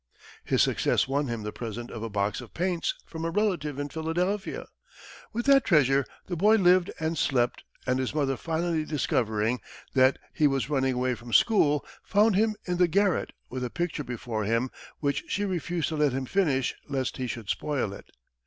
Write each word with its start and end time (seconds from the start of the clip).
His 0.43 0.63
success 0.63 1.07
won 1.07 1.27
him 1.27 1.43
the 1.43 1.51
present 1.51 1.91
of 1.91 2.01
a 2.01 2.09
box 2.09 2.41
of 2.41 2.55
paints 2.55 2.95
from 3.05 3.23
a 3.23 3.29
relative 3.29 3.77
in 3.77 3.89
Philadelphia. 3.89 4.65
With 5.31 5.45
that 5.45 5.63
treasure 5.63 6.07
the 6.25 6.35
boy 6.35 6.55
lived 6.55 6.89
and 6.99 7.15
slept, 7.19 7.63
and 7.85 7.99
his 7.99 8.11
mother, 8.15 8.35
finally 8.35 8.83
discovering 8.83 9.61
that 9.93 10.17
he 10.33 10.47
was 10.47 10.71
running 10.71 10.95
away 10.95 11.13
from 11.13 11.31
school, 11.33 11.85
found 12.03 12.35
him 12.35 12.55
in 12.65 12.77
the 12.77 12.87
garret 12.87 13.29
with 13.47 13.63
a 13.63 13.69
picture 13.69 14.03
before 14.03 14.43
him 14.43 14.71
which 15.01 15.23
she 15.27 15.45
refused 15.45 15.89
to 15.89 15.95
let 15.97 16.13
him 16.13 16.25
finish 16.25 16.73
lest 16.89 17.17
he 17.17 17.27
should 17.27 17.47
spoil 17.49 17.93
it. 17.93 18.09